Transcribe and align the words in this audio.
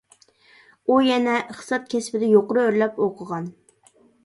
ئۇ 0.91 0.97
يەنە 1.07 1.35
ئىقتىساد 1.41 1.85
كەسپىدە 1.93 2.31
يۇقىرى 2.33 2.65
ئۆرلەپ 2.65 3.01
ئوقۇغان. 3.07 3.49